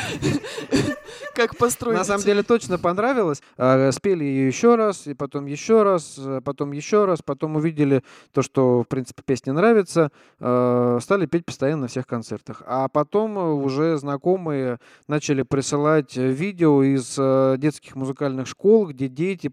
[1.42, 3.42] Как построить На самом деле точно понравилось.
[3.58, 8.04] А, Спели ее еще раз, и потом еще раз, а потом еще раз, потом увидели
[8.32, 12.62] то, что, в принципе, песня нравится, а, стали петь постоянно на всех концертах.
[12.66, 19.08] А потом э, уже знакомые начали присылать э, видео из э, детских музыкальных школ, где
[19.08, 19.50] дети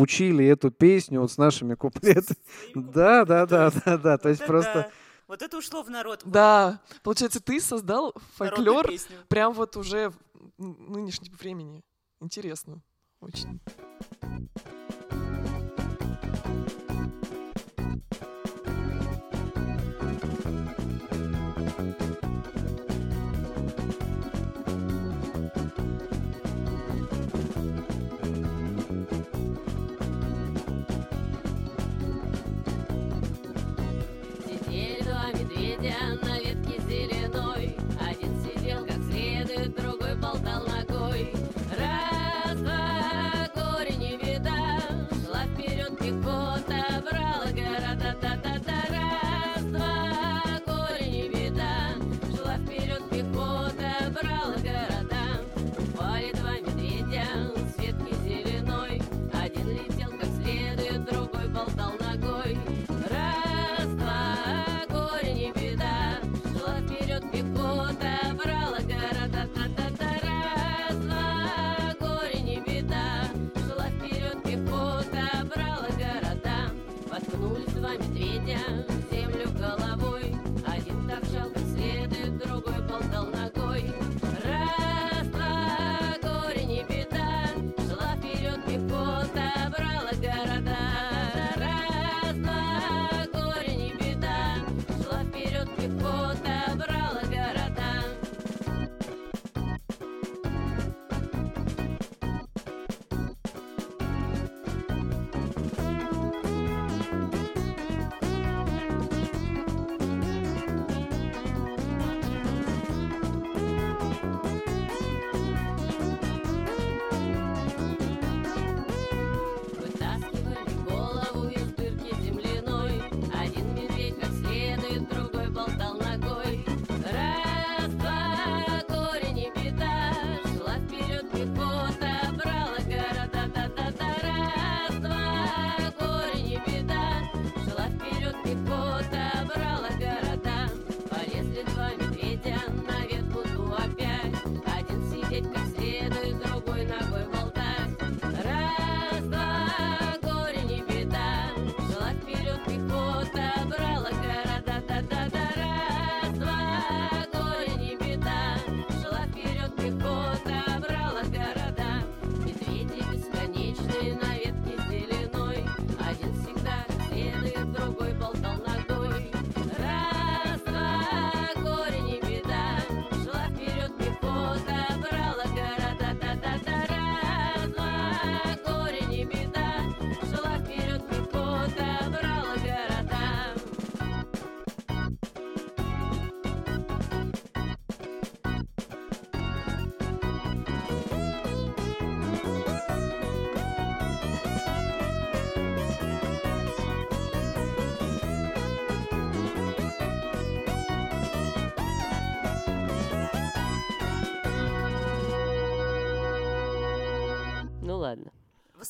[0.00, 2.36] учили эту песню вот с нашими куплетами.
[2.74, 4.18] Да, да, да, да, да.
[4.18, 4.70] То есть Вот просто...
[4.70, 4.90] это-
[5.28, 6.20] Вот это ушло в народ.
[6.24, 8.86] Да, получается, ты создал фольклор
[9.28, 10.12] прям вот уже
[10.56, 11.82] в н- нынешнем времени.
[12.20, 12.82] Интересно.
[13.20, 13.60] Очень.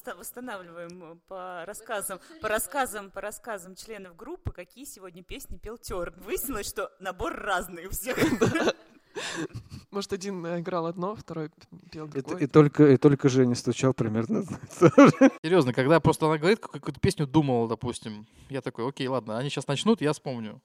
[0.06, 6.14] Восстанавливаем э, по рассказам, по рассказам, по рассказам членов группы, какие сегодня песни пел Терн.
[6.18, 8.16] Выяснилось, что набор разный у всех.
[9.90, 11.50] Может, один э, играл одно, второй
[11.90, 12.38] пел И, другое.
[12.42, 14.44] и только, и только Женя стучал примерно.
[15.42, 19.50] Серьезно, когда просто она говорит, как- какую-то песню думала, допустим, я такой, окей, ладно, они
[19.50, 20.60] сейчас начнут, я вспомню.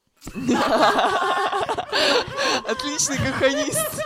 [2.67, 4.01] Отличный каханист.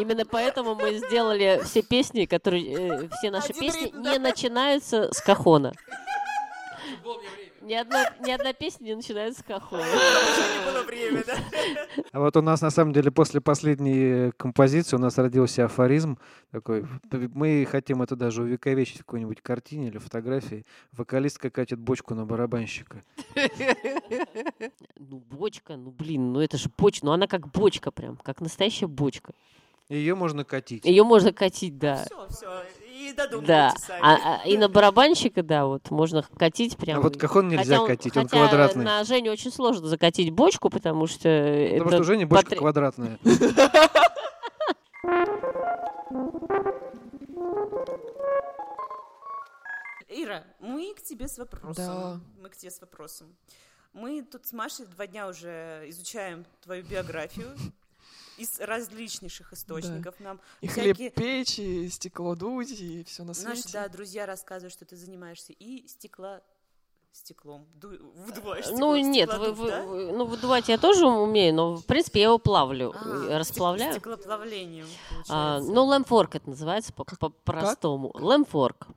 [0.00, 5.12] Именно поэтому мы сделали все песни, которые э, все наши Один песни ритм, не начинаются
[5.12, 5.72] с кахона.
[7.66, 9.82] Ни одна, ни одна песня не начинается с кахона.
[9.82, 11.36] Не было время, да?
[12.12, 16.16] А вот у нас на самом деле после последней композиции у нас родился афоризм
[16.52, 16.86] такой.
[17.10, 20.64] Мы хотим это даже увековечить в какой-нибудь картине или фотографии.
[20.92, 23.02] Вокалистка катит бочку на барабанщика.
[24.98, 28.86] Ну, бочка, ну, блин, ну это же бочка, ну она как бочка прям, как настоящая
[28.86, 29.32] бочка.
[29.88, 30.84] Ее можно катить.
[30.84, 32.04] Ее можно катить, да.
[32.04, 32.62] Все, все.
[32.90, 33.12] И
[33.46, 34.00] Да, сами.
[34.02, 37.02] а, а- и на барабанщика, да, вот можно катить А прям.
[37.02, 38.84] вот кахон нельзя Хотя он- катить, он хотя квадратный.
[38.84, 42.58] на Женю очень сложно закатить бочку, потому что Потому это что у Жени бочка потре-
[42.58, 43.18] квадратная.
[50.08, 51.74] Ира, мы к тебе с вопросом.
[51.74, 52.20] Да.
[52.40, 53.34] Мы к тебе с вопросом.
[53.92, 57.56] Мы тут с Машей два дня уже изучаем твою биографию
[58.38, 60.18] из различнейших источников.
[60.20, 63.48] Нам И всякие хлеб печь, и стекло дуть, и все на свете.
[63.48, 66.40] наши да, друзья рассказывают, что ты занимаешься и стекла
[67.12, 69.82] стеклом, ду- выдуваешь стекло Ну нет, вы, вы- да?
[69.84, 73.92] ну выдувать я тоже умею, но в принципе я его плавлю, А, э, расплавляю.
[73.94, 74.86] Стеклоплавлением,
[75.30, 78.10] А, ну лэмфорк это называется по- по-простому.
[78.14, 78.88] Лэмфорк.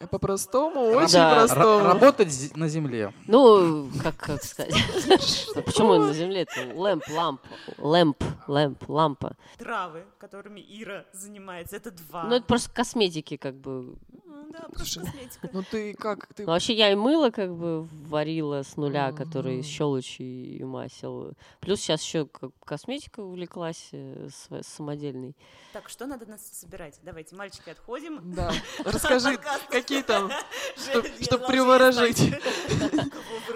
[0.00, 1.34] Э, По-простому, очень Да.
[1.46, 1.84] Простому.
[1.84, 3.12] работать на земле.
[3.26, 4.72] Ну, как, как сказать?
[5.66, 7.40] Почему на земле это лэмп, ламп,
[7.76, 9.36] лэмп, лэмп, лампа.
[9.58, 12.24] Травы, которыми Ира занимается, это два.
[12.24, 13.94] Ну это просто косметики как бы.
[14.32, 15.50] Ну да, просто косметика.
[15.52, 16.26] Ну ты как?
[16.34, 19.62] Ты Ну, вообще я и мыло как бы варила с нуля, который Мгм.
[19.64, 21.32] щелочи и масел.
[21.60, 22.28] Плюс сейчас еще
[22.64, 24.28] косметика увлеклась э,
[24.62, 25.34] самодельной.
[25.72, 26.98] Так, что надо нас собирать?
[27.02, 28.20] Давайте, мальчики, отходим.
[28.34, 28.52] Да.
[28.84, 29.36] Расскажи,
[29.68, 30.30] какие там,
[30.76, 32.20] чтоб- Женя, чтоб должна приворожить.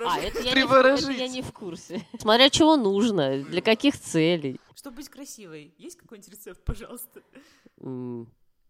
[0.06, 2.04] А, это я не в курсе.
[2.18, 4.60] Смотря чего нужно, для каких целей.
[4.74, 7.22] Чтобы быть красивой, есть какой-нибудь рецепт, пожалуйста?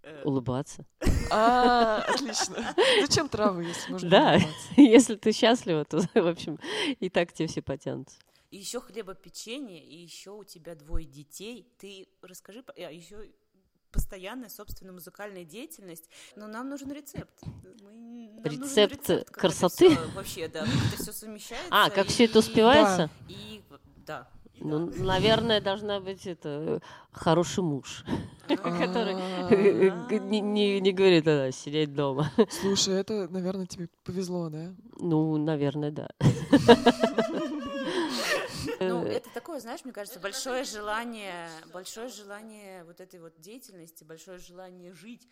[0.06, 0.84] Э, Улыбаться.
[1.30, 2.74] А, отлично.
[3.00, 4.38] Зачем травы, если можно Да.
[4.76, 6.58] Если ты счастлива, то, в общем,
[7.00, 8.16] и так тебе все потянутся.
[8.50, 11.66] И еще хлебопечение, и еще у тебя двое детей.
[11.78, 13.30] Ты расскажи, а еще
[13.90, 16.08] постоянная собственная музыкальная деятельность.
[16.36, 17.32] Но нам нужен рецепт.
[17.82, 19.90] Мы- нам нужен Рецепт как это красоты?
[19.90, 21.68] всё вообще, да, как это все совмещается.
[21.70, 23.10] А, как все это и- успевается?
[23.28, 23.62] И,
[24.06, 24.28] да.
[24.43, 25.04] и Ну, да.
[25.04, 26.80] наверное, должна быть это
[27.12, 28.04] хороший муж,
[28.48, 32.30] который А, не, не, говорит, а, сидеть дома.
[32.50, 34.74] Слушай, это, наверное, тебе повезло, да?
[34.98, 36.08] Ну, наверное, да.
[38.80, 44.04] Ну, Э, это такое, знаешь, мне кажется, большое желание, большое желание вот этой вот деятельности,
[44.04, 45.28] большое желание жить.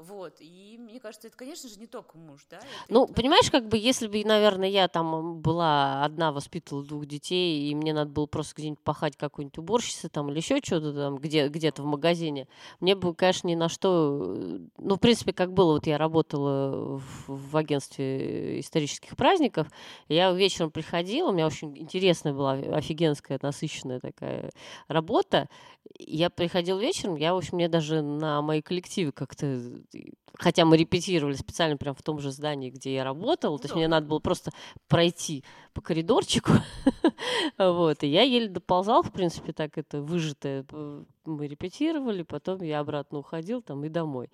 [0.00, 0.36] Вот.
[0.40, 2.56] И мне кажется, это, конечно же, не только муж, да?
[2.56, 7.04] это Ну, и- понимаешь, как бы, если бы, наверное, я там была одна, воспитывала двух
[7.04, 11.16] детей, и мне надо было просто где-нибудь пахать какой-нибудь уборщицей там или еще что-то там,
[11.18, 12.48] где, где-то в магазине,
[12.80, 14.58] мне бы, конечно, ни на что...
[14.78, 19.68] Ну, в принципе, как было, вот я работала в, в агентстве исторических праздников,
[20.08, 24.50] я вечером приходила, у меня очень интересная была, офигенская, насыщенная такая
[24.88, 25.48] работа,
[25.98, 29.60] я приходила вечером, я, в общем, мне даже на мои коллективы как-то
[30.34, 33.88] хотя мы репетировали специально прям в том же здании, где я работала, то есть мне
[33.88, 34.52] надо было просто
[34.88, 36.52] пройти по коридорчику,
[37.58, 42.80] вот, и я еле доползал, в принципе, так это выжатое, П- мы репетировали, потом я
[42.80, 44.30] обратно уходил там и домой,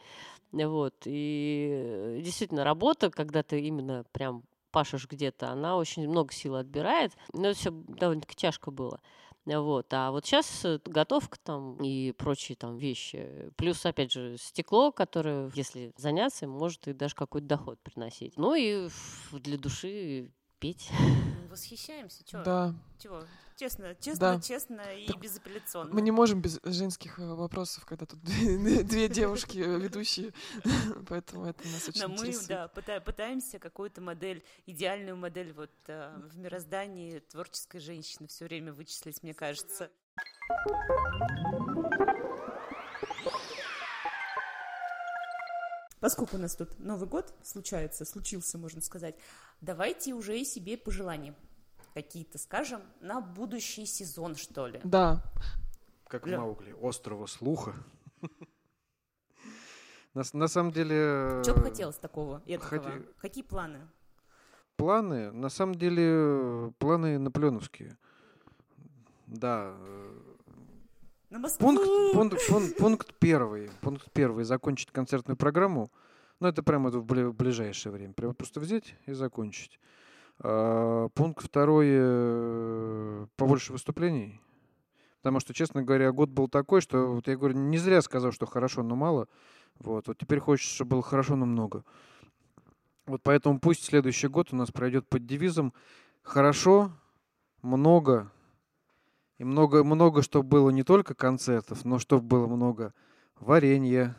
[0.52, 6.56] вот, и э, действительно работа, когда ты именно прям пашешь где-то, она очень много сил
[6.56, 9.00] отбирает, но все довольно-таки тяжко было.
[9.46, 9.86] Вот.
[9.94, 13.50] А вот сейчас готовка там и прочие там вещи.
[13.56, 18.36] Плюс, опять же, стекло, которое, если заняться, может и даже какой-то доход приносить.
[18.36, 18.88] Ну и
[19.32, 20.90] для души петь.
[21.48, 22.42] Восхищаемся, чё?
[22.42, 22.74] Да.
[22.98, 23.22] Чего?
[23.56, 24.40] Честно, честно, Да.
[24.40, 25.94] честно и Так безапелляционно.
[25.94, 30.34] Мы не можем без женских э, вопросов, когда тут две, девушки э, ведущие,
[31.08, 36.18] поэтому это нас очень Но мы, да, пыта- пытаемся какую-то модель, идеальную модель вот э,
[36.30, 39.90] в мироздании творческой женщины все время вычислить, мне кажется.
[46.00, 49.16] Поскольку у нас тут Новый год случается, случился, можно сказать,
[49.60, 51.34] давайте уже и себе пожелания
[52.00, 54.80] какие-то скажем на будущий сезон, что ли.
[54.84, 55.22] Да,
[56.08, 56.38] Как в Ля.
[56.38, 56.74] Маугли.
[56.82, 57.72] Острого слуха.
[60.14, 61.40] На, на самом деле...
[61.42, 62.78] Что бы э, хотелось такого, эдакого?
[62.78, 63.78] хоте- Какие планы?
[64.76, 67.96] Планы, на самом деле, э, планы наполеоновские.
[69.26, 69.74] Да.
[69.78, 70.20] э,
[71.30, 71.66] На Москву!
[71.66, 73.70] Пункт, пункт, пун- пункт первый.
[73.80, 74.44] Пункт первый.
[74.44, 75.90] Закончить концертную программу.
[76.40, 78.12] Ну, это прямо в ближайшее время.
[78.12, 79.80] Прямо просто взять и закончить.
[80.40, 81.86] А, пункт второй.
[81.90, 84.40] э, Побольше выступлений.
[85.20, 88.46] Потому что, честно говоря, год был такой, что вот я говорю, не зря сказал, что
[88.46, 89.28] хорошо, но мало.
[89.78, 91.84] Вот, вот теперь хочется, чтобы было хорошо, но много.
[93.06, 95.72] Вот поэтому пусть следующий год у нас пройдет под девизом
[96.22, 96.92] хорошо,
[97.62, 98.30] много
[99.38, 102.94] и много, много, чтобы было не только концертов, но чтобы было много
[103.38, 104.16] варенья,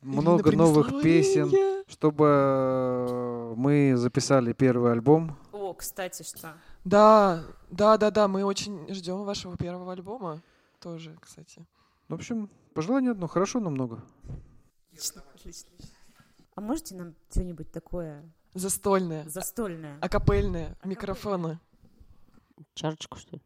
[0.00, 1.67] много Ирина новых принесла песен, варенье.
[1.88, 5.36] Чтобы э, мы записали первый альбом.
[5.52, 6.54] О, кстати, что?
[6.84, 10.42] Да, да, да, да, мы очень ждем вашего первого альбома.
[10.80, 11.66] Тоже, кстати.
[12.08, 14.02] В общем, пожелание одно, хорошо, но много.
[14.92, 15.70] Отлично, отлично.
[16.54, 18.22] А можете нам что-нибудь такое
[18.54, 19.98] Застольное, застольное?
[20.00, 21.58] акапельное, микрофоны.
[22.74, 23.42] Чарочку, что ли?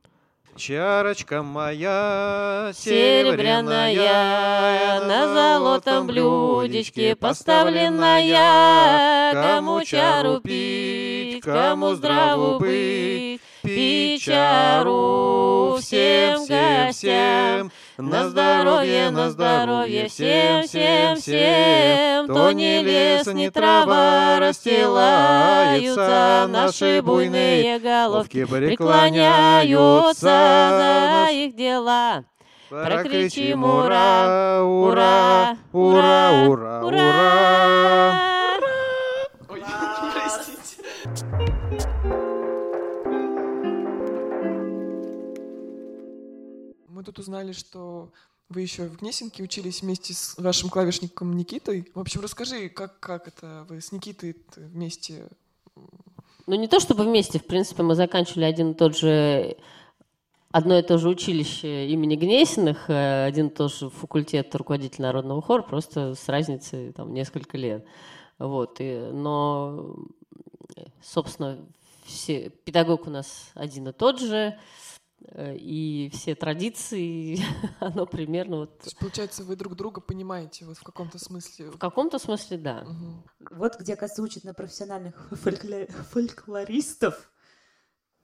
[0.55, 15.79] Чарочка моя Серебряная, на золотом блюдечке поставленная, кому чару пить, кому здраву быть, пить чару
[15.81, 17.71] всем гостям.
[17.99, 27.79] На здоровье, на здоровье всем, всем, всем, то ни лес, ни трава расстилаются, наши буйные
[27.79, 32.25] головки преклоняются за их дела.
[32.71, 38.23] Прокричим ура, ура, ура, ура, ура.
[38.25, 38.32] Ой,
[47.13, 48.11] тут узнали, что
[48.49, 51.91] вы еще в Гнесинке учились вместе с вашим клавишником Никитой.
[51.95, 55.29] В общем, расскажи, как, как это вы с Никитой вместе
[56.47, 59.57] Ну, не то чтобы вместе, в принципе, мы заканчивали один и тот же
[60.51, 65.41] одно и то же училище имени Гнесиных, э, один и тот же факультет руководитель народного
[65.41, 67.87] хора, просто с разницей там несколько лет.
[68.39, 69.97] Вот, и, но,
[70.77, 71.59] э, собственно,
[72.05, 74.59] все, педагог у нас один и тот же,
[75.59, 77.39] и все традиции,
[77.81, 81.71] оно примерно вот То есть, получается, вы друг друга понимаете вот в каком-то смысле.
[81.71, 82.83] в каком-то смысле да.
[82.85, 83.23] Мгм.
[83.51, 87.31] Вот где, оказывается, учат на профессиональных фолькле- фольклористов.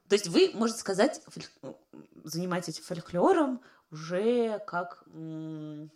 [0.07, 1.77] То есть вы, можно сказать, фольк- ну,
[2.23, 5.91] занимаетесь фольклором уже как м,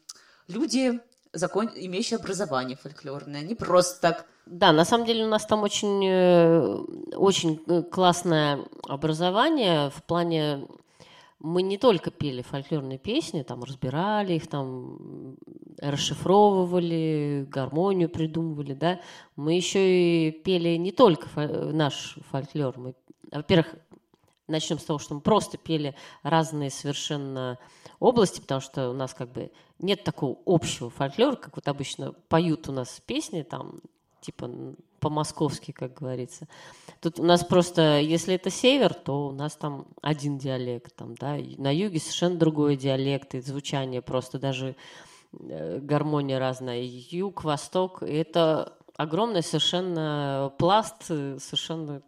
[0.48, 1.00] люди,
[1.32, 1.70] закон...
[1.76, 4.26] имеющие образование фольклорное, не просто так.
[4.46, 6.76] Да, на самом деле у нас там очень, э,
[7.16, 10.68] очень э, классное образование в плане
[11.44, 15.36] мы не только пели фольклорные песни, там разбирали их, там
[15.78, 19.02] расшифровывали, гармонию придумывали, да,
[19.36, 22.80] мы еще и пели не только фо- наш фольклор.
[22.80, 22.96] Мы,
[23.30, 23.76] во-первых,
[24.48, 27.60] начнем с того, что мы просто пели разные совершенно
[28.00, 32.70] области, потому что у нас как бы нет такого общего фольклора, как вот обычно поют
[32.70, 33.82] у нас песни там
[34.22, 34.50] типа
[35.04, 36.48] по-московски, как говорится.
[37.02, 41.38] Тут у нас просто, если это север, то у нас там один диалект, там, да,
[41.58, 44.78] на юге совершенно другой диалект, и звучание просто даже
[45.38, 46.82] э, гармония разная.
[46.82, 52.02] Юг, восток, и это огромный совершенно пласт, э, совершенно...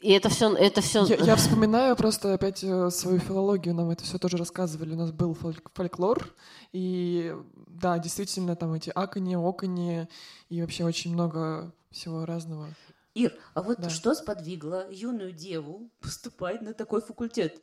[0.00, 1.04] И это все, это все...
[1.06, 4.92] Я, я вспоминаю просто опять э, свою филологию, нам это все тоже рассказывали.
[4.94, 6.34] У нас был фольк- фольклор,
[6.72, 7.34] и
[7.66, 10.08] да, действительно, там эти акони, окони,
[10.48, 12.68] и вообще очень много всего разного.
[13.14, 13.90] Ир, а вот Да.
[13.90, 17.60] что сподвигло юную деву поступать на такой факультет?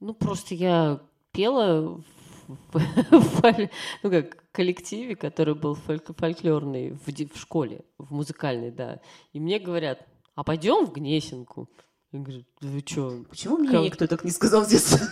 [0.00, 1.00] Ну, просто я
[1.30, 2.02] пела
[2.48, 2.82] в,
[4.02, 9.00] ну, как, коллективе, который был фольк- фольклорный в, в школе, в музыкальной, да.
[9.32, 11.68] И мне говорят, а пойдем в Гнесинку?
[12.12, 13.24] Я говорю, «Да вы что?
[13.28, 15.00] Почему мне Как- никто так не сказал в детстве?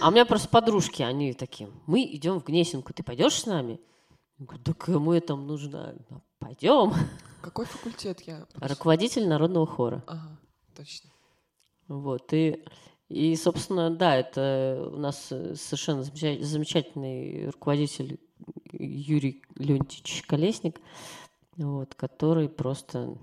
[0.00, 3.80] А у меня просто подружки, они такие, мы идем в Гнесинку, ты пойдешь с нами?
[4.38, 5.94] Я говорю, да кому я там нужна?
[6.10, 6.92] «Ну, Пойдем.
[7.40, 8.46] Какой факультет я?
[8.52, 10.04] просто- Руководитель народного хора.
[10.06, 10.38] Ага,
[10.76, 11.10] точно.
[11.88, 12.62] Вот, и,
[13.08, 18.20] и, собственно, да, это у нас э, совершенно замеча- замечательный руководитель
[18.72, 20.80] Юрий Леонтьевич Колесник,
[21.56, 23.16] вот, который просто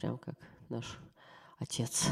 [0.00, 0.34] прям как
[0.70, 0.98] наш
[1.58, 2.08] отец.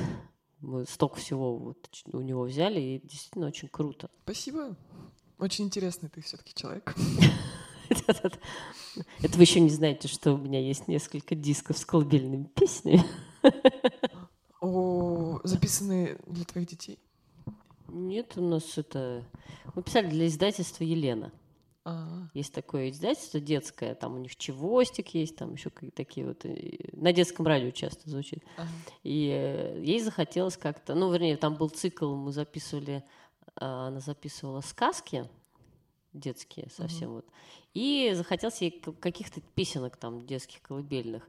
[0.61, 4.11] Мы столько всего вот у него взяли, и действительно очень круто.
[4.25, 4.77] Спасибо.
[5.39, 6.95] Очень интересный ты все-таки человек.
[7.89, 13.03] Это вы еще не знаете, что у меня есть несколько дисков с колыбельными песнями.
[14.61, 16.99] О, записанные для твоих детей.
[17.87, 19.25] Нет, у нас это...
[19.75, 21.33] Мы писали для издательства «Елена».
[21.91, 26.45] А, Есть такое издательство детское, там у них чевостик есть, там еще какие-то такие вот,
[26.45, 28.45] э, на детском радио часто звучит.
[28.57, 28.69] ага.
[29.05, 33.03] И э, ей захотелось как-то, ну, вернее, там был цикл, мы записывали,
[33.57, 35.29] а, она записывала сказки
[36.13, 37.27] детские совсем вот,
[37.75, 38.71] и захотелось ей
[39.01, 41.29] каких-то песенок там детских колыбельных.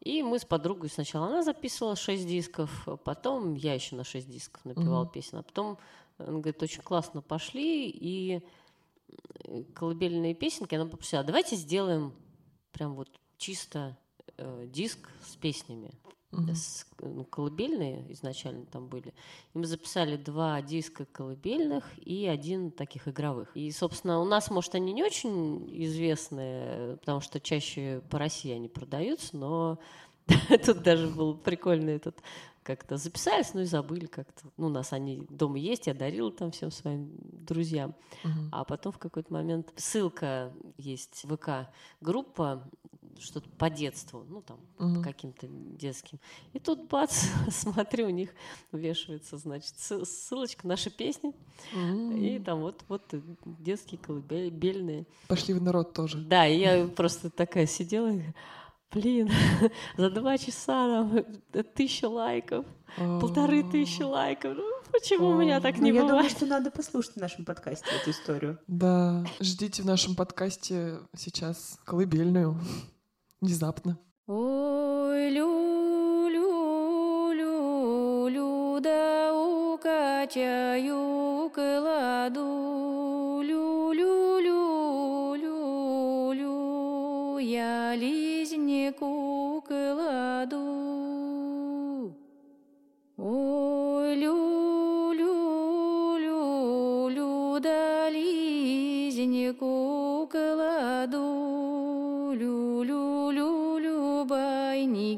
[0.00, 4.30] И мы с подругой сначала она записывала шесть дисков, а потом я еще на шесть
[4.30, 5.12] дисков напевала Мгм.
[5.12, 5.78] песен, а потом
[6.18, 8.40] она говорит, очень классно пошли, и э,
[9.74, 12.12] колыбельные песенки, она попросила, «А давайте сделаем
[12.72, 13.96] прям вот чисто
[14.36, 15.92] э, диск с песнями.
[16.30, 16.54] Мгм.
[16.54, 19.12] С- ну, колыбельные изначально там были.
[19.52, 23.50] И мы записали два диска колыбельных и один таких игровых.
[23.56, 28.68] И, собственно, у нас, может, они не очень известные, потому что чаще по России они
[28.68, 29.80] продаются, но
[30.64, 32.18] тут даже был прикольный этот
[32.62, 34.42] как-то записались, ну и забыли как-то.
[34.56, 37.94] Ну, у нас они дома есть, я дарила там всем своим друзьям.
[38.22, 38.48] Мгм.
[38.52, 42.68] А потом в какой-то момент ссылка есть, ВК-группа,
[43.18, 45.02] что-то по детству, ну там, Мгм.
[45.02, 46.18] каким-то детским.
[46.52, 47.12] И тут бац,
[47.50, 48.30] смотрю, у них
[48.72, 51.32] вешается, значит, ссыл- ссылочка, наши песни,
[51.72, 52.44] и М.
[52.44, 53.02] там вот, вот
[53.44, 55.06] детские колыбельные.
[55.28, 56.18] Пошли в народ тоже.
[56.18, 58.22] Да, и я просто такая сидела, и,
[58.92, 59.30] блин,
[59.96, 61.24] за два часа там
[61.74, 62.64] тысяча лайков,
[62.96, 64.56] полторы тысячи лайков.
[64.56, 66.32] Ну, почему у меня так Ну, не я думаю, бывает?
[66.32, 68.58] что надо послушать в нашем подкасте эту историю.
[68.66, 72.56] Да, ждите в нашем подкасте сейчас колыбельную.
[73.40, 73.98] Внезапно.
[74.26, 88.19] Ой, лю, лю, лю, лю, да укачаю кладу, лю, лю, лю, лю, лю, я лизнику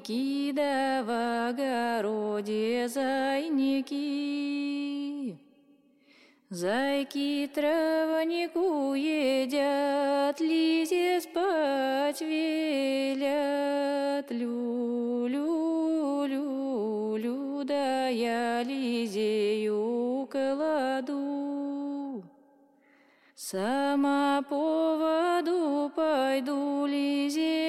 [0.03, 1.11] байники, да в
[1.49, 3.99] огороде зайники.
[6.51, 13.11] Зайки травнику едят, лизе спать велят.
[14.31, 22.23] Лю, лю, лю, лю, да я лизею кладу.
[23.35, 27.62] Сама по воду пойду, водой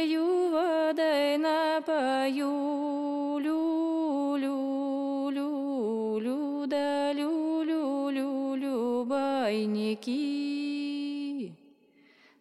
[2.23, 3.39] напою.
[3.39, 10.21] Лю, лю, лю, лю, да лю, лю, лю, лю, байники.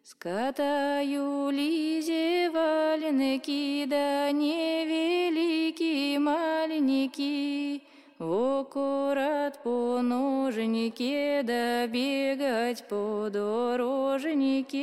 [0.05, 7.81] Скатаю лизе валенки, да невелики маленькие.
[8.19, 14.79] В аккурат по ножнике, да бегать по дорожнике.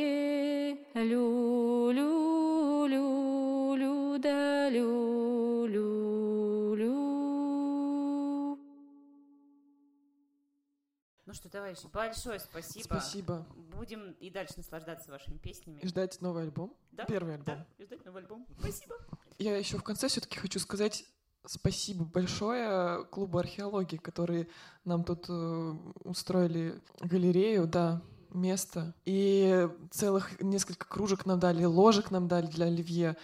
[0.94, 1.90] Лю,
[11.50, 12.84] Что, товарищи, большое спасибо.
[12.84, 13.46] Спасибо.
[13.76, 15.80] Будем и дальше наслаждаться вашими песнями.
[15.80, 16.76] И ждать новый альбом.
[16.92, 17.04] Да?
[17.06, 17.56] Первый альбом.
[17.56, 18.46] Да, и ждать новый альбом.
[18.60, 18.94] Спасибо.
[19.38, 21.04] Я еще в конце все-таки хочу сказать
[21.44, 24.46] спасибо большое клубу археологии, которые
[24.84, 25.74] нам тут э,
[26.04, 28.00] устроили галерею, да,
[28.32, 28.94] место.
[29.04, 33.16] И целых несколько кружек нам дали, ложек нам дали для оливье.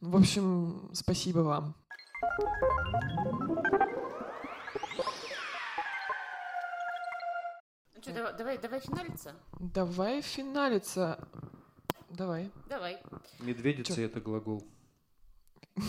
[0.00, 1.74] В общем, спасибо вам.
[3.72, 3.81] Ну
[8.12, 9.34] что, давай, давай, давай финалиться?
[9.58, 11.28] Давай финалиться.
[12.10, 12.50] Давай.
[12.68, 13.02] Давай.
[13.40, 14.02] Медведица Чё?
[14.02, 14.62] это глагол.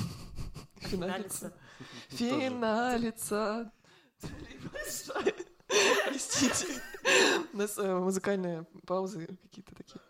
[0.78, 1.53] Финалиться.
[2.09, 2.39] Тоже.
[2.39, 3.71] Финалиться.
[6.05, 6.67] Простите.
[7.53, 10.01] У нас э, музыкальные паузы какие-то такие.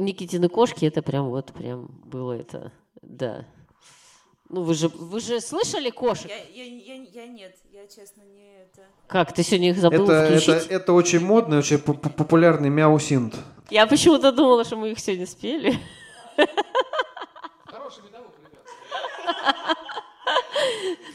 [0.00, 2.72] Никитины кошки, это прям вот прям было это,
[3.02, 3.46] да.
[4.48, 6.26] Ну вы же, вы же слышали кошек?
[6.30, 8.86] Я, я, я, я нет, я честно не это...
[9.06, 10.66] Как, ты сегодня их забыл Это, это, включить?
[10.70, 13.34] это очень модный, очень пу- пу- популярный мяу-синт.
[13.68, 15.78] Я почему-то думала, что мы их сегодня спели.
[17.66, 19.76] Хороший медовух, ребят.